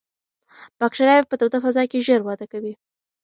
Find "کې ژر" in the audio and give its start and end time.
1.91-2.21